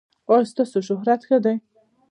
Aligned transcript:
ایا 0.29 0.49
ستاسو 0.51 0.77
شهرت 0.89 1.21
ښه 1.27 1.37
دی؟ 1.43 1.55